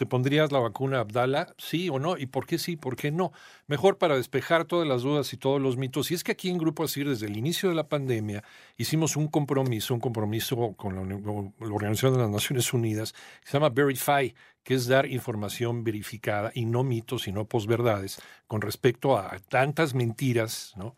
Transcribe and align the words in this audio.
¿Te 0.00 0.06
pondrías 0.06 0.50
la 0.50 0.60
vacuna 0.60 1.00
Abdala? 1.00 1.54
¿Sí 1.58 1.90
o 1.90 1.98
no? 1.98 2.16
¿Y 2.16 2.24
por 2.24 2.46
qué 2.46 2.56
sí? 2.56 2.76
¿Por 2.76 2.96
qué 2.96 3.10
no? 3.10 3.32
Mejor 3.66 3.98
para 3.98 4.16
despejar 4.16 4.64
todas 4.64 4.88
las 4.88 5.02
dudas 5.02 5.30
y 5.34 5.36
todos 5.36 5.60
los 5.60 5.76
mitos. 5.76 6.10
Y 6.10 6.14
es 6.14 6.24
que 6.24 6.32
aquí 6.32 6.48
en 6.48 6.56
Grupo 6.56 6.84
Asir, 6.84 7.06
desde 7.06 7.26
el 7.26 7.36
inicio 7.36 7.68
de 7.68 7.74
la 7.74 7.86
pandemia, 7.86 8.42
hicimos 8.78 9.16
un 9.16 9.28
compromiso, 9.28 9.92
un 9.92 10.00
compromiso 10.00 10.72
con 10.78 10.96
la, 10.96 11.02
Organización 11.70 12.14
de 12.14 12.20
las 12.20 12.30
Naciones 12.30 12.72
Unidas, 12.72 13.12
que 13.12 13.50
se 13.50 13.52
llama 13.52 13.68
Verify, 13.68 14.34
que 14.64 14.72
es 14.72 14.86
dar 14.86 15.04
información 15.04 15.84
verificada 15.84 16.50
y 16.54 16.64
no 16.64 16.82
mitos, 16.82 17.24
sino 17.24 17.44
posverdades, 17.44 18.22
con 18.46 18.62
respecto 18.62 19.18
a 19.18 19.38
tantas 19.50 19.92
mentiras 19.92 20.72
¿no? 20.76 20.96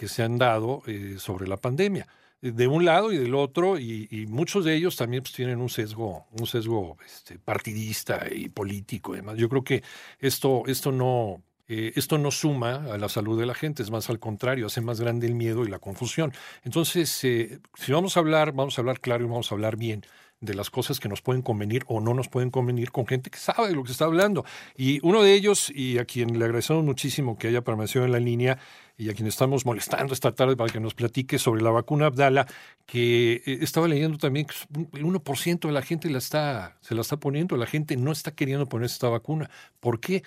Que 0.00 0.08
se 0.08 0.22
han 0.22 0.38
dado 0.38 0.80
eh, 0.86 1.16
sobre 1.18 1.46
la 1.46 1.58
pandemia 1.58 2.08
de 2.40 2.66
un 2.66 2.86
lado 2.86 3.12
y 3.12 3.18
del 3.18 3.34
otro, 3.34 3.78
y, 3.78 4.26
muchos 4.30 4.64
de 4.64 4.74
ellos 4.74 4.96
también 4.96 5.22
pues, 5.22 5.34
tienen 5.34 5.60
un 5.60 5.68
sesgo, 5.68 6.26
un 6.30 6.46
sesgo 6.46 6.96
este, 7.04 7.38
partidista 7.38 8.26
y 8.32 8.48
político. 8.48 9.12
Además, 9.12 9.36
yo 9.36 9.50
creo 9.50 9.62
que 9.62 9.82
esto, 10.18 10.62
esto 10.66 10.90
no, 10.90 11.42
eh, 11.72 11.92
esto 11.94 12.18
no 12.18 12.32
suma 12.32 12.92
a 12.92 12.98
la 12.98 13.08
salud 13.08 13.38
de 13.38 13.46
la 13.46 13.54
gente, 13.54 13.84
es 13.84 13.92
más 13.92 14.10
al 14.10 14.18
contrario, 14.18 14.66
hace 14.66 14.80
más 14.80 15.00
grande 15.00 15.28
el 15.28 15.36
miedo 15.36 15.64
y 15.64 15.68
la 15.68 15.78
confusión. 15.78 16.32
Entonces, 16.64 17.22
eh, 17.22 17.60
si 17.74 17.92
vamos 17.92 18.16
a 18.16 18.20
hablar, 18.20 18.50
vamos 18.50 18.76
a 18.76 18.82
hablar 18.82 18.98
claro 18.98 19.24
y 19.24 19.28
vamos 19.28 19.52
a 19.52 19.54
hablar 19.54 19.76
bien 19.76 20.04
de 20.40 20.54
las 20.54 20.68
cosas 20.68 20.98
que 20.98 21.08
nos 21.08 21.22
pueden 21.22 21.42
convenir 21.42 21.84
o 21.86 22.00
no 22.00 22.12
nos 22.12 22.26
pueden 22.28 22.50
convenir 22.50 22.90
con 22.90 23.06
gente 23.06 23.30
que 23.30 23.38
sabe 23.38 23.68
de 23.68 23.74
lo 23.76 23.84
que 23.84 23.92
está 23.92 24.06
hablando. 24.06 24.44
Y 24.76 24.98
uno 25.06 25.22
de 25.22 25.32
ellos, 25.32 25.70
y 25.70 25.98
a 25.98 26.04
quien 26.06 26.40
le 26.40 26.44
agradecemos 26.44 26.82
muchísimo 26.82 27.38
que 27.38 27.46
haya 27.46 27.62
permanecido 27.62 28.04
en 28.04 28.10
la 28.10 28.18
línea, 28.18 28.58
y 28.96 29.08
a 29.08 29.14
quien 29.14 29.28
estamos 29.28 29.64
molestando 29.64 30.12
esta 30.12 30.32
tarde 30.32 30.56
para 30.56 30.72
que 30.72 30.80
nos 30.80 30.94
platique 30.94 31.38
sobre 31.38 31.62
la 31.62 31.70
vacuna 31.70 32.06
Abdala, 32.06 32.48
que 32.84 33.42
eh, 33.46 33.58
estaba 33.62 33.86
leyendo 33.86 34.18
también 34.18 34.46
que 34.46 34.54
el 34.98 35.04
1% 35.04 35.68
de 35.68 35.72
la 35.72 35.82
gente 35.82 36.10
la 36.10 36.18
está, 36.18 36.78
se 36.80 36.96
la 36.96 37.02
está 37.02 37.16
poniendo, 37.16 37.56
la 37.56 37.66
gente 37.66 37.96
no 37.96 38.10
está 38.10 38.32
queriendo 38.32 38.68
poner 38.68 38.86
esta 38.86 39.08
vacuna. 39.08 39.48
¿Por 39.78 40.00
qué? 40.00 40.24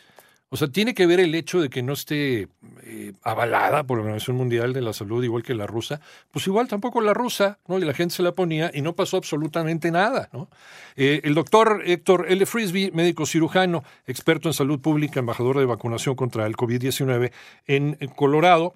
O 0.54 0.56
sea, 0.56 0.68
tiene 0.68 0.94
que 0.94 1.08
ver 1.08 1.20
el 1.20 1.34
hecho 1.34 1.60
de 1.60 1.72
que 1.72 1.82
no 1.82 1.94
esté 1.94 2.48
eh, 2.84 3.14
avalada 3.24 3.86
por 3.86 3.98
la 3.98 4.04
Organización 4.04 4.38
Mundial 4.38 4.72
de 4.72 4.82
la 4.82 4.94
Salud, 4.94 5.24
igual 5.24 5.42
que 5.42 5.56
la 5.56 5.66
rusa. 5.66 6.00
Pues 6.30 6.46
igual 6.46 6.68
tampoco 6.68 7.02
la 7.02 7.16
rusa, 7.16 7.58
¿no? 7.68 7.80
Y 7.80 7.82
la 7.82 7.96
gente 7.96 8.14
se 8.14 8.22
la 8.22 8.34
ponía 8.34 8.70
y 8.72 8.84
no 8.84 8.94
pasó 8.94 9.18
absolutamente 9.18 9.90
nada, 9.90 10.30
¿no? 10.32 10.52
Eh, 10.96 11.22
el 11.24 11.34
doctor 11.34 11.82
Héctor 11.84 12.28
L. 12.30 12.46
Frisby, 12.46 12.92
médico 12.92 13.26
cirujano, 13.26 13.84
experto 14.06 14.48
en 14.48 14.54
salud 14.54 14.80
pública, 14.80 15.20
embajador 15.20 15.58
de 15.58 15.66
vacunación 15.66 16.14
contra 16.14 16.46
el 16.46 16.56
COVID-19 16.56 17.32
en, 17.66 17.98
Colorado. 18.16 18.76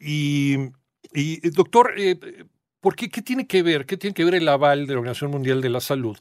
Y, 0.00 0.72
doctor, 1.52 1.92
eh, 1.98 2.18
¿por 2.80 2.96
qué, 2.96 3.08
qué 3.10 3.22
tiene 3.22 3.46
que 3.46 3.62
ver? 3.62 3.86
¿Qué 3.86 3.96
tiene 3.96 4.12
que 4.12 4.24
ver 4.24 4.34
el 4.34 4.48
aval 4.48 4.88
de 4.88 4.94
la 4.94 4.98
Organización 4.98 5.30
Mundial 5.30 5.60
de 5.60 5.68
la 5.68 5.80
Salud? 5.80 6.18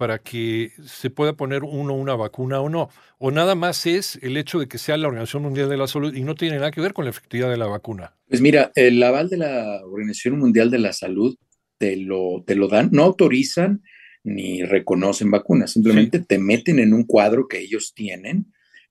Para 0.00 0.18
que 0.18 0.72
se 0.82 1.10
pueda 1.10 1.34
poner 1.34 1.62
uno 1.62 1.92
una 1.92 2.14
vacuna 2.14 2.62
o 2.62 2.70
no. 2.70 2.88
O 3.18 3.30
nada 3.30 3.54
más 3.54 3.84
es 3.84 4.18
el 4.22 4.38
hecho 4.38 4.58
de 4.58 4.66
que 4.66 4.78
sea 4.78 4.96
la 4.96 5.08
Organización 5.08 5.42
Mundial 5.42 5.68
de 5.68 5.76
la 5.76 5.86
Salud 5.86 6.14
y 6.14 6.22
no 6.22 6.34
tiene 6.34 6.56
nada 6.56 6.70
que 6.70 6.80
ver 6.80 6.94
con 6.94 7.04
la 7.04 7.10
efectividad 7.10 7.50
de 7.50 7.58
la 7.58 7.66
vacuna. 7.66 8.16
Pues 8.26 8.40
mira, 8.40 8.72
el 8.76 9.02
aval 9.02 9.28
de 9.28 9.36
la 9.36 9.82
Organización 9.84 10.38
Mundial 10.38 10.70
de 10.70 10.78
la 10.78 10.94
Salud 10.94 11.36
te 11.76 11.96
lo, 11.96 12.42
te 12.46 12.54
lo 12.54 12.68
dan, 12.68 12.88
no 12.92 13.02
autorizan 13.02 13.82
ni 14.24 14.62
reconocen 14.62 15.30
vacunas, 15.30 15.72
simplemente 15.72 16.18
te 16.18 16.38
meten 16.38 16.78
en 16.78 16.94
un 16.94 17.04
cuadro 17.04 17.46
que 17.46 17.58
ellos 17.58 17.92
tienen 17.94 18.46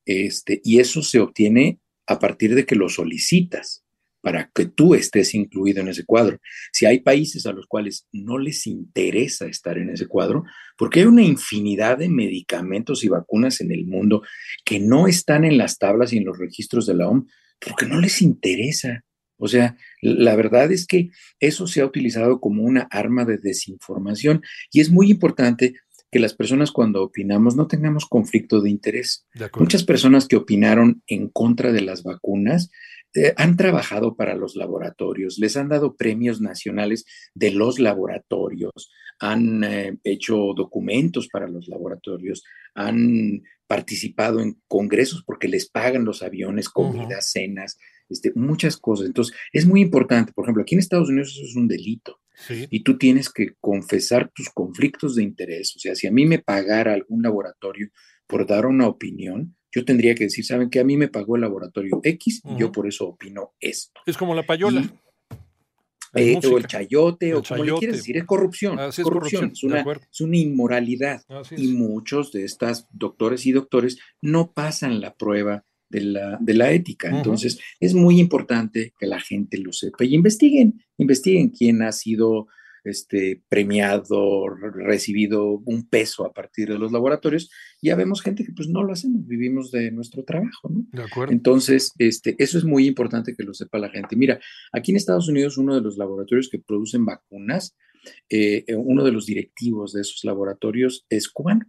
este, 0.06 0.62
y 0.64 0.80
eso 0.80 1.02
se 1.02 1.20
obtiene 1.20 1.80
a 2.06 2.20
partir 2.20 2.54
de 2.54 2.68
que 2.68 2.76
lo 2.76 2.88
solicitas 2.88 3.84
para 4.22 4.50
que 4.54 4.66
tú 4.66 4.96
estés 4.96 5.34
incluido 5.34 5.82
en 5.82 5.88
ese 5.88 6.06
cuadro. 6.06 6.40
Si 6.72 6.86
hay 6.86 7.00
países 7.00 7.46
a 7.46 7.54
los 7.54 7.66
cuales 7.68 8.08
no 8.12 8.38
les 8.38 8.68
interesa 8.68 9.48
estar 9.48 9.78
en 9.78 9.90
ese 9.90 10.08
cuadro, 10.08 10.44
porque 10.78 11.02
hay 11.02 11.06
una 11.06 11.24
infinidad 11.24 11.98
de 11.98 12.10
medicamentos 12.10 13.04
y 13.04 13.10
vacunas 13.10 13.62
en 13.62 13.72
el 13.72 13.86
mundo 13.86 14.24
que 14.66 14.80
no 14.80 15.08
están 15.08 15.46
en 15.46 15.58
las 15.58 15.78
tablas 15.78 16.14
y 16.14 16.18
en 16.18 16.26
los 16.26 16.38
registros 16.38 16.86
de 16.86 16.96
la 16.96 17.08
OMS, 17.08 17.26
porque 17.60 17.86
no 17.86 18.00
les 18.00 18.22
interesa. 18.22 19.04
O 19.38 19.48
sea, 19.48 19.78
la 20.02 20.36
verdad 20.36 20.72
es 20.72 20.86
que 20.86 21.12
eso 21.40 21.66
se 21.66 21.82
ha 21.82 21.86
utilizado 21.86 22.42
como 22.42 22.64
una 22.64 22.88
arma 22.92 23.24
de 23.24 23.38
desinformación 23.38 24.42
y 24.72 24.82
es 24.82 24.90
muy 24.90 25.10
importante 25.10 25.76
que 26.12 26.20
las 26.20 26.34
personas 26.34 26.72
cuando 26.72 27.04
opinamos 27.04 27.56
no 27.56 27.68
tengamos 27.68 28.06
conflicto 28.06 28.62
de 28.62 28.70
interés. 28.70 29.26
Muchas 29.58 29.84
personas 29.84 30.28
que 30.28 30.36
opinaron 30.36 31.04
en 31.08 31.30
contra 31.30 31.72
de 31.72 31.82
las 31.82 32.04
vacunas 32.04 32.70
eh, 33.16 33.34
han 33.38 33.58
trabajado 33.58 34.16
para 34.16 34.36
los 34.36 34.56
laboratorios, 34.56 35.40
les 35.40 35.58
han 35.58 35.70
dado 35.70 35.96
premios 35.96 36.42
nacionales 36.42 37.06
de 37.34 37.52
los 37.52 37.80
laboratorios, 37.80 38.92
han 39.20 39.64
eh, 39.64 39.98
hecho 40.04 40.54
documentos 40.56 41.28
para 41.28 41.48
los 41.48 41.68
laboratorios, 41.68 42.44
han 42.76 43.42
participado 43.68 44.42
en 44.42 44.62
congresos 44.68 45.24
porque 45.26 45.48
les 45.48 45.70
pagan 45.70 46.06
los 46.06 46.24
aviones, 46.24 46.70
comidas, 46.70 47.32
cenas, 47.32 47.78
este, 48.10 48.32
muchas 48.36 48.78
cosas. 48.78 49.08
Entonces, 49.08 49.36
es 49.54 49.66
muy 49.66 49.82
importante. 49.82 50.34
Por 50.34 50.46
ejemplo, 50.46 50.64
aquí 50.64 50.76
en 50.76 50.80
Estados 50.80 51.10
Unidos 51.10 51.34
eso 51.36 51.46
es 51.46 51.56
un 51.56 51.68
delito. 51.68 52.20
Y 52.70 52.84
tú 52.84 52.98
tienes 52.98 53.30
que 53.30 53.56
confesar 53.60 54.32
tus 54.34 54.50
conflictos 54.50 55.16
de 55.16 55.24
interés. 55.24 55.76
O 55.76 55.80
sea, 55.80 55.94
si 55.94 56.08
a 56.08 56.12
mí 56.12 56.26
me 56.26 56.40
pagara 56.40 56.94
algún 56.94 57.22
laboratorio 57.22 57.90
por 58.28 58.48
dar 58.48 58.66
una 58.66 58.88
opinión, 58.88 59.58
yo 59.72 59.86
tendría 59.86 60.16
que 60.16 60.26
decir, 60.26 60.46
¿saben 60.46 60.70
que 60.70 60.80
A 60.80 60.84
mí 60.84 60.98
me 60.98 61.08
pagó 61.08 61.36
el 61.36 61.42
laboratorio 61.42 62.00
X 62.04 62.42
y 62.44 62.60
yo 62.60 62.72
por 62.72 62.88
eso 62.88 63.10
opino 63.10 63.54
esto. 63.60 64.02
Es 64.06 64.18
como 64.18 64.34
la 64.34 64.44
payola. 64.44 64.90
Eh, 66.16 66.40
o 66.44 66.58
el 66.58 66.66
chayote, 66.66 67.36
o 67.36 67.44
como 67.44 67.64
le 67.64 67.74
quieres 67.74 67.98
decir, 67.98 68.18
es 68.18 68.24
corrupción. 68.24 68.80
es 68.80 69.00
corrupción, 69.00 69.52
es, 69.54 69.64
una, 69.64 69.82
es, 69.82 70.22
una, 70.22 70.38
inmoralidad. 70.38 71.22
Y 71.56 71.68
muchos 71.68 72.32
de 72.32 72.46
estas 72.46 72.88
doctores 72.92 73.46
y 73.46 73.52
doctores 73.52 74.00
no 74.22 74.52
pasan 74.52 75.02
la 75.02 75.16
prueba 75.16 75.66
de 75.88 76.02
la, 76.02 76.38
de 76.42 76.54
la 76.56 76.72
ética. 76.72 77.10
Entonces, 77.10 77.60
es 77.80 77.94
muy 77.94 78.20
importante 78.20 78.94
que 79.00 79.06
la 79.06 79.20
gente 79.20 79.58
lo 79.60 79.72
sepa 79.72 80.04
y 80.04 80.16
investiguen, 80.16 80.84
investiguen 80.98 81.50
quién 81.50 81.84
ha 81.84 81.92
sido 81.92 82.48
este, 82.84 83.42
premiado, 83.50 84.48
recibido 84.48 85.62
un 85.66 85.88
peso 85.88 86.26
a 86.26 86.34
partir 86.34 86.70
de 86.70 86.78
los 86.78 86.92
laboratorios, 86.92 87.50
ya 87.82 87.96
vemos 87.96 88.22
gente 88.22 88.44
que 88.44 88.52
pues 88.52 88.70
no 88.70 88.84
lo 88.84 88.94
hacemos, 88.94 89.26
vivimos 89.28 89.72
de 89.72 89.92
nuestro 89.92 90.24
trabajo, 90.24 90.70
¿no? 90.70 90.86
De 90.92 91.04
acuerdo. 91.04 91.34
Entonces, 91.34 91.94
este, 91.98 92.36
eso 92.40 92.58
es 92.58 92.64
muy 92.64 92.88
importante 92.88 93.36
que 93.36 93.44
lo 93.44 93.54
sepa 93.54 93.80
la 93.80 93.90
gente. 93.90 94.16
Mira, 94.16 94.40
aquí 94.72 94.92
en 94.92 94.98
Estados 94.98 95.28
Unidos 95.28 95.58
uno 95.58 95.76
de 95.76 95.82
los 95.82 95.98
laboratorios 95.98 96.50
que 96.50 96.60
producen 96.60 97.06
vacunas, 97.06 97.76
eh, 98.30 98.64
eh, 98.68 98.76
uno 98.76 99.04
de 99.04 99.12
los 99.12 99.26
directivos 99.26 99.94
de 99.94 100.02
esos 100.02 100.24
laboratorios 100.24 101.06
es 101.10 101.30
cubano. 101.30 101.66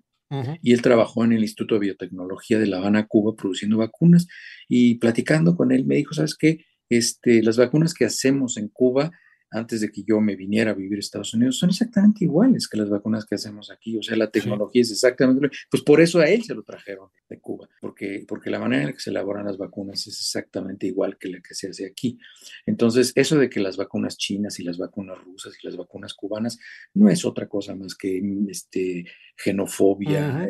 Y 0.62 0.74
él 0.74 0.80
trabajó 0.80 1.24
en 1.24 1.32
el 1.32 1.42
Instituto 1.42 1.74
de 1.74 1.80
Biotecnología 1.80 2.60
de 2.60 2.68
La 2.68 2.76
Habana, 2.76 3.08
Cuba, 3.08 3.34
produciendo 3.34 3.78
vacunas. 3.78 4.28
Y 4.68 4.94
platicando 4.94 5.56
con 5.56 5.72
él, 5.72 5.84
me 5.84 5.96
dijo, 5.96 6.14
¿sabes 6.14 6.36
qué? 6.36 6.64
Este, 6.88 7.42
las 7.42 7.56
vacunas 7.56 7.94
que 7.94 8.04
hacemos 8.04 8.56
en 8.56 8.68
Cuba 8.68 9.10
antes 9.50 9.80
de 9.80 9.90
que 9.90 10.02
yo 10.04 10.20
me 10.20 10.36
viniera 10.36 10.70
a 10.70 10.74
vivir 10.74 10.96
a 10.96 11.00
Estados 11.00 11.34
Unidos 11.34 11.58
son 11.58 11.70
exactamente 11.70 12.24
iguales 12.24 12.68
que 12.68 12.78
las 12.78 12.88
vacunas 12.88 13.24
que 13.24 13.34
hacemos 13.34 13.70
aquí. 13.70 13.96
O 13.96 14.02
sea, 14.02 14.16
la 14.16 14.30
tecnología 14.30 14.82
es 14.82 14.90
exactamente, 14.90 15.50
pues 15.70 15.82
por 15.82 16.00
eso 16.00 16.20
a 16.20 16.28
él 16.28 16.42
se 16.44 16.54
lo 16.54 16.62
trajeron 16.62 17.08
de 17.28 17.40
Cuba, 17.40 17.68
porque, 17.80 18.24
porque 18.26 18.50
la 18.50 18.58
manera 18.58 18.82
en 18.82 18.88
la 18.88 18.92
que 18.92 19.00
se 19.00 19.10
elaboran 19.10 19.46
las 19.46 19.58
vacunas 19.58 20.06
es 20.06 20.18
exactamente 20.18 20.86
igual 20.86 21.18
que 21.18 21.28
la 21.28 21.40
que 21.40 21.54
se 21.54 21.68
hace 21.68 21.86
aquí. 21.86 22.18
Entonces, 22.66 23.12
eso 23.14 23.38
de 23.38 23.50
que 23.50 23.60
las 23.60 23.76
vacunas 23.76 24.16
chinas 24.16 24.60
y 24.60 24.64
las 24.64 24.78
vacunas 24.78 25.18
rusas 25.22 25.54
y 25.60 25.66
las 25.66 25.76
vacunas 25.76 26.14
cubanas 26.14 26.58
no 26.94 27.08
es 27.08 27.24
otra 27.24 27.48
cosa 27.48 27.74
más 27.74 27.94
que 27.94 28.20
este, 28.48 29.04
xenofobia, 29.36 30.48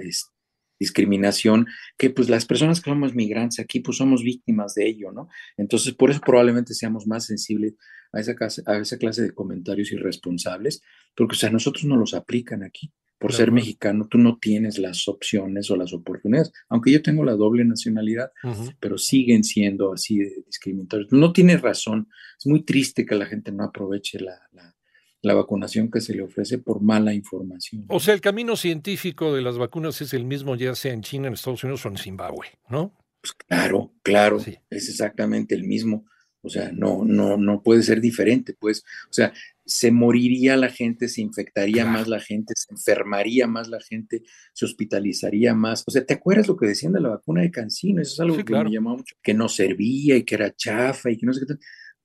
discriminación, 0.81 1.67
que 1.99 2.11
pues 2.11 2.31
las 2.31 2.47
personas 2.47 2.81
que 2.81 2.91
somos 2.91 3.15
migrantes 3.15 3.61
aquí 3.61 3.81
pues 3.81 3.99
somos 3.99 4.25
víctimas 4.25 4.75
de 4.75 4.89
ello, 4.89 5.13
¿no? 5.13 5.29
Entonces, 5.59 5.95
por 5.95 6.11
eso 6.11 6.21
probablemente 6.25 6.75
seamos 6.75 7.07
más 7.07 7.27
sensibles 7.27 7.75
a 8.13 8.21
esa 8.21 8.35
clase, 8.35 8.63
a 8.67 8.79
esa 8.79 8.97
clase 8.97 9.23
de 9.23 9.35
comentarios 9.35 9.93
irresponsables, 9.93 10.83
porque 11.15 11.37
o 11.37 11.39
sea, 11.39 11.51
nosotros 11.51 11.85
no 11.85 11.97
los 11.97 12.15
aplican 12.15 12.65
aquí. 12.65 12.93
por 13.19 13.35
ser 13.35 13.53
mexicano, 13.53 14.09
tú 14.09 14.17
no 14.17 14.39
tienes 14.39 14.79
las 14.79 15.07
opciones 15.07 15.71
o 15.71 15.77
las 15.77 15.93
oportunidades, 15.93 16.53
aunque 16.71 16.91
yo 16.91 17.03
tengo 17.03 17.23
la 17.23 17.35
doble 17.35 17.67
nacionalidad, 17.67 18.33
pero 18.81 18.97
siguen 18.97 19.45
siendo 19.45 19.93
así 19.93 20.21
discriminatorios. 20.47 21.13
No 21.13 21.31
tiene 21.31 21.59
razón, 21.59 22.09
es 22.39 22.47
muy 22.47 22.63
triste 22.65 23.05
que 23.05 23.15
la 23.15 23.27
gente 23.27 23.53
no 23.53 23.65
aproveche 23.65 24.21
la, 24.21 24.41
la, 24.53 24.75
vacunación 25.23 25.91
que 25.91 26.01
se 26.01 26.15
le 26.15 26.23
ofrece 26.23 26.59
por 26.59 26.81
mala 26.81 27.13
información. 27.13 27.85
O 27.89 28.01
sea, 28.01 28.15
el 28.15 28.21
camino 28.21 28.57
científico 28.57 29.35
de 29.35 29.43
las 29.43 29.59
vacunas 29.59 30.01
es 30.01 30.15
el 30.15 30.25
mismo, 30.25 30.57
ya 30.57 30.75
sea 30.75 30.93
en 30.93 31.03
China, 31.03 31.29
en 31.29 31.35
Estados 31.35 31.63
Unidos 31.65 31.85
o 31.85 31.89
en 31.89 31.99
Zimbabue, 31.99 32.47
¿no? 32.69 32.93
Pues 33.21 33.35
claro, 33.35 33.93
claro, 34.03 34.39
es 34.39 34.89
exactamente 34.89 35.55
el 35.55 35.65
mismo. 35.65 36.07
O 36.43 36.49
sea, 36.49 36.73
no, 36.73 37.05
no, 37.05 37.37
no 37.37 37.63
puede 37.63 37.83
ser 37.83 38.01
diferente, 38.01 38.55
pues, 38.59 38.83
o 39.11 39.13
sea, 39.13 39.31
se 39.71 39.91
moriría 39.91 40.57
la 40.57 40.69
gente, 40.69 41.07
se 41.09 41.21
infectaría 41.21 41.85
más 41.85 42.09
la 42.09 42.19
gente, 42.19 42.55
se 42.57 42.73
enfermaría 42.73 43.47
más 43.47 43.69
la 43.69 43.79
gente, 43.81 44.23
se 44.53 44.65
hospitalizaría 44.65 45.55
más. 45.55 45.85
O 45.87 45.91
sea, 45.91 46.05
¿te 46.05 46.15
acuerdas 46.15 46.49
lo 46.49 46.57
que 46.57 46.67
decían 46.67 46.93
de 46.93 47.01
la 47.01 47.11
vacuna 47.11 47.43
de 47.43 47.51
Cancino? 47.51 48.03
Eso 48.03 48.15
es 48.15 48.21
algo 48.21 48.45
que 48.45 48.53
me 48.53 48.71
llamó 48.71 48.97
mucho, 48.97 49.15
que 49.23 49.35
no 49.35 49.49
servía 49.49 50.17
y 50.17 50.25
que 50.25 50.35
era 50.35 50.55
chafa 50.55 51.11
y 51.11 51.19
que 51.19 51.27
no 51.27 51.33
sé 51.33 51.41
qué 51.41 51.47
tal. 51.47 51.61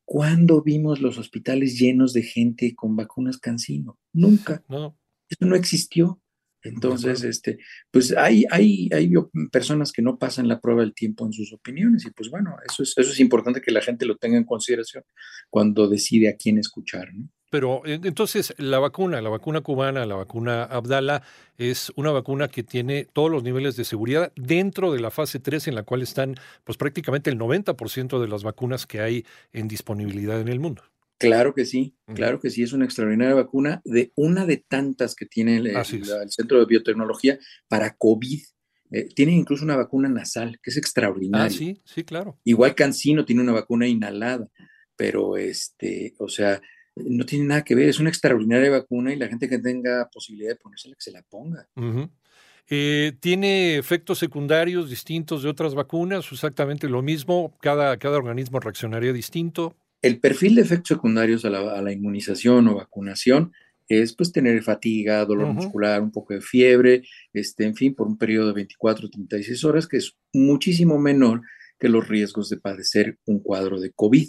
¿Cuándo 0.06 0.62
vimos 0.62 1.02
los 1.02 1.18
hospitales 1.18 1.80
llenos 1.80 2.14
de 2.14 2.24
gente 2.24 2.76
con 2.76 2.96
vacunas 2.96 3.38
Cancino? 3.40 4.00
Nunca. 4.14 4.64
No. 4.70 4.98
Eso 5.28 5.46
no 5.46 5.56
existió. 5.56 6.22
Entonces, 6.62 7.24
este, 7.24 7.60
pues 7.92 8.16
hay, 8.18 8.46
hay, 8.50 8.90
hay 8.92 9.12
personas 9.52 9.92
que 9.92 10.02
no 10.02 10.18
pasan 10.18 10.48
la 10.48 10.60
prueba 10.60 10.82
del 10.82 10.96
tiempo 10.96 11.26
en 11.26 11.32
sus 11.32 11.54
opiniones 11.54 12.06
y 12.06 12.12
pues 12.12 12.30
bueno, 12.30 12.56
eso 12.68 12.82
es, 12.82 12.94
eso 12.98 13.12
es 13.12 13.20
importante 13.20 13.62
que 13.62 13.72
la 13.72 13.82
gente 13.82 14.06
lo 14.06 14.18
tenga 14.18 14.38
en 14.38 14.46
consideración 14.46 15.04
cuando 15.50 15.88
decide 15.88 16.28
a 16.28 16.36
quién 16.36 16.58
escuchar. 16.58 17.14
¿no? 17.14 17.30
Pero 17.50 17.84
entonces 17.86 18.54
la 18.58 18.80
vacuna, 18.80 19.22
la 19.22 19.30
vacuna 19.30 19.62
cubana, 19.62 20.06
la 20.06 20.16
vacuna 20.16 20.64
Abdala, 20.64 21.22
es 21.58 21.92
una 21.96 22.12
vacuna 22.12 22.48
que 22.48 22.64
tiene 22.64 23.06
todos 23.06 23.32
los 23.32 23.44
niveles 23.44 23.76
de 23.76 23.86
seguridad 23.86 24.34
dentro 24.36 24.92
de 24.92 25.00
la 25.00 25.12
fase 25.12 25.40
3 25.40 25.70
en 25.70 25.76
la 25.76 25.84
cual 25.84 26.02
están 26.02 26.36
pues 26.64 26.78
prácticamente 26.78 27.30
el 27.30 27.38
90% 27.38 28.20
de 28.20 28.28
las 28.28 28.44
vacunas 28.44 28.86
que 28.86 29.00
hay 29.02 29.26
en 29.54 29.68
disponibilidad 29.68 30.42
en 30.42 30.48
el 30.48 30.60
mundo. 30.60 30.84
Claro 31.18 31.54
que 31.54 31.66
sí, 31.66 31.96
claro 32.14 32.42
que 32.42 32.50
sí, 32.50 32.64
es 32.64 32.74
una 32.74 32.84
extraordinaria 32.84 33.36
vacuna 33.36 33.82
de 33.86 34.12
una 34.16 34.46
de 34.46 34.58
tantas 34.58 35.16
que 35.16 35.26
tiene 35.26 35.58
el, 35.58 35.74
Centro 36.30 36.60
de 36.60 36.66
Biotecnología 36.66 37.40
para 37.70 37.96
COVID. 37.96 38.42
Eh, 38.92 39.08
tiene 39.16 39.32
incluso 39.32 39.64
una 39.64 39.78
vacuna 39.78 40.10
nasal, 40.10 40.60
que 40.62 40.72
es 40.72 40.78
extraordinaria. 40.78 41.48
Ah, 41.48 41.50
sí, 41.50 41.82
sí, 41.86 42.04
claro. 42.04 42.38
Igual 42.44 42.76
Cancino 42.76 43.24
tiene 43.24 43.42
una 43.42 43.54
vacuna 43.54 43.88
inhalada, 43.88 44.50
pero 44.98 45.38
este, 45.38 46.16
o 46.20 46.28
sea, 46.28 46.62
no 46.96 47.26
tiene 47.26 47.46
nada 47.46 47.64
que 47.64 47.76
ver, 47.76 47.90
es 47.90 48.00
una 48.00 48.10
extraordinaria 48.10 48.70
vacuna 48.70 49.14
y 49.14 49.18
la 49.18 49.28
gente 49.28 49.50
que 49.50 49.60
tenga 49.60 50.10
posibilidad 50.12 50.50
de 50.50 50.56
ponérsela, 50.56 50.96
que 50.96 51.02
se 51.02 51.12
la 51.12 51.22
ponga. 51.24 51.68
Eh, 52.68 53.14
¿Tiene 53.20 53.78
efectos 53.78 54.18
secundarios 54.18 54.90
distintos 54.90 55.44
de 55.44 55.50
otras 55.50 55.76
vacunas? 55.76 56.26
Exactamente 56.32 56.90
lo 56.90 57.02
mismo, 57.02 57.56
cada, 57.62 57.98
cada 57.98 58.18
organismo 58.18 58.60
reaccionaría 58.60 59.14
distinto. 59.14 59.76
El 60.02 60.20
perfil 60.20 60.56
de 60.56 60.62
efectos 60.62 60.90
secundarios 60.90 61.46
a 61.46 61.50
la, 61.50 61.92
inmunización 61.92 62.68
o 62.68 62.76
vacunación 62.76 63.52
es 63.88 64.16
pues 64.16 64.32
tener 64.32 64.62
fatiga, 64.64 65.26
dolor 65.26 65.54
muscular, 65.54 66.02
un 66.02 66.12
poco 66.12 66.34
de 66.34 66.42
fiebre, 66.42 67.04
este, 67.34 67.66
en 67.66 67.76
fin, 67.76 67.94
por 67.94 68.08
un 68.08 68.18
periodo 68.18 68.48
de 68.48 68.54
24 68.54 69.08
o 69.08 69.10
36 69.10 69.64
horas, 69.64 69.88
que 69.88 69.98
es 69.98 70.16
muchísimo 70.34 70.98
menor 70.98 71.42
que 71.80 71.90
los 71.90 72.08
riesgos 72.08 72.50
de 72.50 72.58
padecer 72.58 73.20
un 73.26 73.40
cuadro 73.40 73.80
de 73.80 73.92
COVID. 73.92 74.28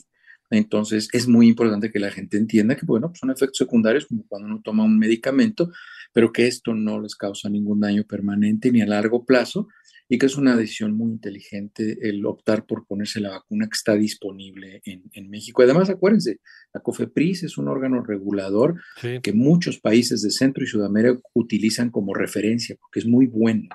Entonces, 0.50 1.08
es 1.12 1.26
muy 1.26 1.48
importante 1.48 1.90
que 1.90 1.98
la 1.98 2.10
gente 2.10 2.36
entienda 2.36 2.76
que, 2.76 2.86
bueno, 2.86 3.08
pues 3.08 3.20
son 3.20 3.30
efectos 3.30 3.58
secundarios 3.58 4.06
como 4.06 4.26
cuando 4.26 4.48
uno 4.48 4.60
toma 4.62 4.84
un 4.84 4.98
medicamento, 4.98 5.70
pero 6.12 6.32
que 6.32 6.46
esto 6.46 6.74
no 6.74 7.00
les 7.00 7.16
causa 7.16 7.48
ningún 7.48 7.80
daño 7.80 8.04
permanente 8.04 8.70
ni 8.70 8.80
a 8.80 8.86
largo 8.86 9.24
plazo 9.24 9.68
y 10.08 10.18
que 10.18 10.26
es 10.26 10.36
una 10.36 10.56
decisión 10.56 10.92
muy 10.92 11.10
inteligente 11.10 11.98
el 12.08 12.24
optar 12.26 12.64
por 12.64 12.86
ponerse 12.86 13.20
la 13.20 13.30
vacuna 13.30 13.66
que 13.66 13.74
está 13.74 13.94
disponible 13.94 14.80
en, 14.84 15.30
México. 15.30 15.62
Además, 15.62 15.90
acuérdense, 15.90 16.40
la 16.72 16.80
COFEPRIS 16.80 17.42
es 17.42 17.58
un 17.58 17.68
órgano 17.68 18.02
regulador 18.02 18.80
que 19.00 19.32
muchos 19.32 19.80
países 19.80 20.22
de 20.22 20.30
Centro 20.30 20.62
y 20.62 20.68
Sudamérica 20.68 21.20
utilizan 21.34 21.90
como 21.90 22.14
referencia 22.14 22.76
porque 22.80 23.00
es 23.00 23.06
muy 23.06 23.26
bueno. 23.26 23.68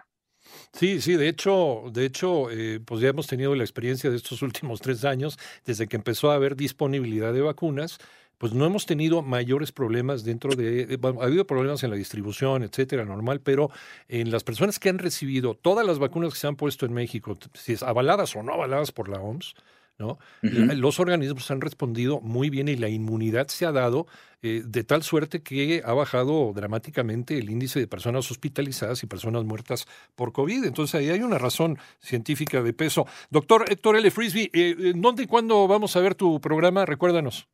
Sí, 0.74 1.02
sí, 1.02 1.16
de 1.18 1.28
hecho, 1.28 1.84
de 1.92 2.06
hecho, 2.06 2.50
eh, 2.50 2.80
pues 2.84 3.02
ya 3.02 3.10
hemos 3.10 3.28
tenido 3.28 3.54
la 3.56 3.64
experiencia 3.64 4.10
de 4.10 4.16
estos 4.16 4.42
últimos 4.42 4.80
tres 4.82 5.04
años, 5.04 5.38
desde 5.66 5.88
que 5.88 5.98
empezó 5.98 6.32
a 6.32 6.36
haber 6.36 6.56
disponibilidad 6.56 7.34
de 7.34 7.42
vacunas, 7.42 8.00
pues 8.38 8.54
no 8.54 8.66
hemos 8.66 8.86
tenido 8.88 9.22
mayores 9.22 9.72
problemas 9.72 10.24
dentro 10.24 10.56
de, 10.56 10.98
ha 11.04 11.24
habido 11.26 11.46
problemas 11.46 11.84
en 11.84 11.92
la 11.92 11.96
distribución, 11.96 12.64
etcétera, 12.64 13.06
normal, 13.06 13.42
pero 13.42 13.70
en 14.08 14.32
las 14.32 14.44
personas 14.44 14.80
que 14.80 14.90
han 14.90 14.98
recibido 14.98 15.54
todas 15.56 15.86
las 15.86 16.00
vacunas 16.00 16.34
que 16.34 16.40
se 16.40 16.48
han 16.48 16.56
puesto 16.56 16.86
en 16.88 16.94
México, 16.94 17.38
si 17.54 17.74
es 17.74 17.84
avaladas 17.84 18.36
o 18.36 18.42
no 18.42 18.54
avaladas 18.54 18.92
por 18.92 19.10
la 19.10 19.20
OMS, 19.20 19.54
¿no? 20.02 20.18
Los 20.42 21.00
organismos 21.00 21.50
han 21.52 21.62
respondido 21.62 22.20
muy 22.20 22.50
bien 22.50 22.68
y 22.68 22.76
la 22.76 22.90
inmunidad 22.90 23.48
se 23.48 23.66
ha 23.66 23.72
dado 23.72 24.08
eh, 24.42 24.64
de 24.66 24.84
tal 24.84 25.04
suerte 25.04 25.44
que 25.44 25.84
ha 25.86 25.94
bajado 25.94 26.52
dramáticamente 26.54 27.38
el 27.38 27.50
índice 27.50 27.80
de 27.80 27.88
personas 27.88 28.30
hospitalizadas 28.32 29.04
y 29.04 29.08
personas 29.08 29.46
muertas 29.46 29.88
por 30.16 30.34
COVID. 30.34 30.66
Entonces 30.66 30.96
ahí 30.96 31.10
hay 31.10 31.22
una 31.22 31.38
razón 31.38 31.78
científica 32.00 32.64
de 32.64 32.74
peso. 32.74 33.06
Doctor 33.30 33.66
Héctor 33.70 33.96
L. 33.96 34.10
Frisby, 34.10 34.50
eh, 34.52 34.94
¿dónde 34.96 35.24
y 35.24 35.28
cuándo 35.28 35.68
vamos 35.68 35.96
a 35.96 36.02
ver 36.02 36.16
tu 36.16 36.42
programa? 36.42 36.86
Recuérdanos 36.86 37.48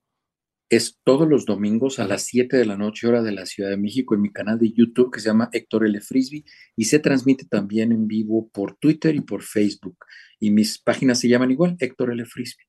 es 0.70 1.00
todos 1.04 1.28
los 1.28 1.46
domingos 1.46 2.00
a 2.00 2.08
las 2.08 2.24
7 2.24 2.58
de 2.58 2.66
la 2.66 2.76
noche, 2.76 3.08
hora 3.08 3.24
de 3.24 3.32
la 3.32 3.46
Ciudad 3.46 3.70
de 3.70 3.78
México, 3.78 4.16
en 4.16 4.22
mi 4.22 4.32
canal 4.32 4.60
de 4.60 4.72
YouTube 4.72 5.12
que 5.12 5.20
se 5.20 5.30
llama 5.30 5.50
Héctor 5.54 5.86
L. 5.86 6.00
Frisby 6.02 6.44
y 6.76 6.86
se 6.86 7.00
transmite 7.00 7.46
también 7.46 7.92
en 7.92 8.08
vivo 8.08 8.50
por 8.50 8.76
Twitter 8.76 9.16
y 9.16 9.22
por 9.22 9.44
Facebook. 9.44 9.98
Y 10.40 10.52
mis 10.52 10.80
páginas 10.80 11.20
se 11.20 11.30
llaman 11.30 11.52
igual, 11.52 11.78
Héctor 11.80 12.12
L. 12.12 12.26
Frisby. 12.26 12.64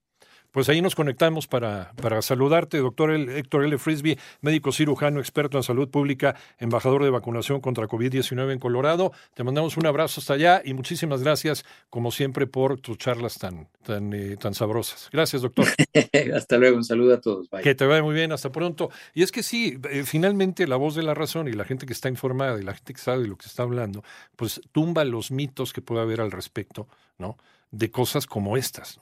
Pues 0.51 0.69
ahí 0.71 0.81
nos 0.81 0.95
conectamos 0.95 1.47
para, 1.47 1.93
para 2.01 2.23
saludarte, 2.23 2.79
doctor 2.79 3.11
Héctor 3.13 3.65
L. 3.65 3.77
Frisby, 3.77 4.19
médico 4.41 4.73
cirujano, 4.73 5.21
experto 5.21 5.59
en 5.59 5.63
salud 5.63 5.89
pública, 5.91 6.37
embajador 6.59 7.05
de 7.05 7.11
vacunación 7.11 7.61
contra 7.61 7.87
COVID-19 7.87 8.53
en 8.53 8.59
Colorado. 8.59 9.13
Te 9.35 9.45
mandamos 9.45 9.77
un 9.77 9.87
abrazo 9.87 10.21
hasta 10.21 10.35
allá 10.35 10.63
y 10.65 10.73
muchísimas 10.73 11.23
gracias, 11.23 11.67
como 11.91 12.11
siempre, 12.11 12.47
por 12.47 12.81
tus 12.81 12.97
charlas 12.97 13.39
tan, 13.39 13.69
tan, 13.83 14.13
eh, 14.15 14.37
tan 14.39 14.55
sabrosas. 14.55 15.11
Gracias, 15.13 15.43
doctor. 15.43 15.67
hasta 16.35 16.57
luego, 16.57 16.79
un 16.79 16.85
saludo 16.85 17.15
a 17.15 17.21
todos. 17.21 17.49
Que 17.63 17.75
te 17.75 17.85
vaya 17.85 18.03
muy 18.03 18.15
bien, 18.15 18.33
hasta 18.33 18.51
pronto. 18.51 18.91
Y 19.13 19.23
es 19.23 19.33
que 19.33 19.43
sí, 19.43 19.79
eh, 19.91 20.05
finalmente 20.05 20.67
la 20.67 20.77
voz 20.77 20.95
de 20.95 21.03
la 21.03 21.13
razón 21.13 21.49
y 21.49 21.53
la 21.53 21.65
gente 21.65 21.85
que 21.85 21.93
está 21.93 22.09
informada 22.09 22.59
y 22.59 22.65
la 22.65 22.73
gente 22.73 22.95
que 22.95 23.01
sabe 23.01 23.23
de 23.23 23.29
lo 23.29 23.37
que 23.37 23.43
se 23.43 23.51
está 23.51 23.65
hablando, 23.65 24.03
pues 24.35 24.63
tumba 24.73 25.05
los 25.05 25.31
mitos 25.31 25.75
que 25.75 25.83
pueda 25.83 26.03
haber 26.03 26.23
al 26.23 26.31
respecto, 26.31 26.89
¿no? 27.19 27.37
De 27.71 27.91
cosas 27.91 28.27
como 28.27 28.57
estas 28.57 28.99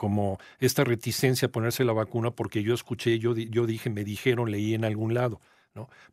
como 0.00 0.38
esta 0.60 0.82
reticencia 0.82 1.48
a 1.48 1.52
ponerse 1.52 1.84
la 1.84 1.92
vacuna 1.92 2.30
porque 2.30 2.62
yo 2.62 2.72
escuché, 2.72 3.18
yo, 3.18 3.36
yo 3.36 3.66
dije, 3.66 3.90
me 3.90 4.02
dijeron, 4.02 4.50
leí 4.50 4.72
en 4.72 4.86
algún 4.86 5.12
lado. 5.12 5.42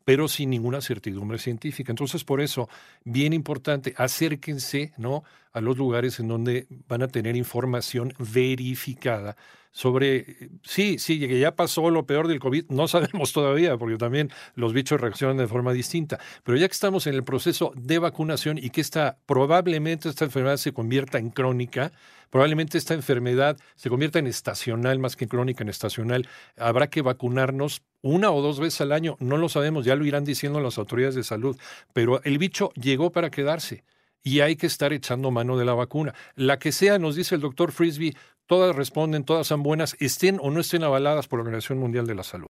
Pero 0.04 0.28
sin 0.28 0.50
ninguna 0.50 0.80
certidumbre 0.80 1.38
científica. 1.38 1.92
Entonces, 1.92 2.24
por 2.24 2.40
eso, 2.40 2.68
bien 3.04 3.32
importante, 3.32 3.94
acérquense 3.96 4.92
¿no? 4.96 5.24
a 5.52 5.60
los 5.60 5.76
lugares 5.76 6.20
en 6.20 6.28
donde 6.28 6.66
van 6.88 7.02
a 7.02 7.08
tener 7.08 7.36
información 7.36 8.12
verificada 8.18 9.36
sobre, 9.70 10.50
sí, 10.64 10.98
sí, 10.98 11.20
que 11.20 11.38
ya 11.38 11.54
pasó 11.54 11.90
lo 11.90 12.06
peor 12.06 12.26
del 12.26 12.40
COVID, 12.40 12.70
no 12.70 12.88
sabemos 12.88 13.32
todavía, 13.32 13.76
porque 13.76 13.96
también 13.96 14.30
los 14.54 14.72
bichos 14.72 15.00
reaccionan 15.00 15.36
de 15.36 15.46
forma 15.46 15.72
distinta, 15.72 16.18
pero 16.42 16.58
ya 16.58 16.66
que 16.66 16.72
estamos 16.72 17.06
en 17.06 17.14
el 17.14 17.22
proceso 17.22 17.72
de 17.76 17.98
vacunación 17.98 18.58
y 18.58 18.70
que 18.70 18.80
esta, 18.80 19.18
probablemente 19.26 20.08
esta 20.08 20.24
enfermedad 20.24 20.56
se 20.56 20.72
convierta 20.72 21.18
en 21.18 21.30
crónica, 21.30 21.92
probablemente 22.30 22.78
esta 22.78 22.94
enfermedad 22.94 23.56
se 23.76 23.88
convierta 23.88 24.18
en 24.18 24.26
estacional 24.26 24.98
más 24.98 25.16
que 25.16 25.28
crónica, 25.28 25.62
en 25.62 25.68
estacional, 25.68 26.28
habrá 26.56 26.88
que 26.88 27.02
vacunarnos 27.02 27.82
una 28.02 28.30
o 28.30 28.40
dos 28.40 28.60
veces 28.60 28.80
al 28.80 28.92
año, 28.92 29.16
no 29.20 29.36
lo 29.36 29.48
sabemos, 29.48 29.84
ya 29.84 29.96
lo 29.96 30.06
irán 30.06 30.24
diciendo 30.24 30.60
las 30.60 30.78
autoridades 30.78 31.14
de 31.14 31.24
salud, 31.24 31.56
pero 31.92 32.22
el 32.22 32.38
bicho 32.38 32.70
llegó 32.74 33.10
para 33.10 33.30
quedarse 33.30 33.84
y 34.22 34.40
hay 34.40 34.56
que 34.56 34.66
estar 34.66 34.92
echando 34.92 35.30
mano 35.30 35.56
de 35.56 35.64
la 35.64 35.74
vacuna. 35.74 36.14
La 36.34 36.58
que 36.58 36.72
sea, 36.72 36.98
nos 36.98 37.16
dice 37.16 37.34
el 37.34 37.40
doctor 37.40 37.72
Frisby, 37.72 38.16
todas 38.46 38.74
responden, 38.74 39.24
todas 39.24 39.46
son 39.46 39.62
buenas, 39.62 39.96
estén 40.00 40.38
o 40.40 40.50
no 40.50 40.60
estén 40.60 40.84
avaladas 40.84 41.28
por 41.28 41.38
la 41.38 41.42
Organización 41.44 41.78
Mundial 41.78 42.06
de 42.06 42.14
la 42.14 42.22
Salud. 42.22 42.46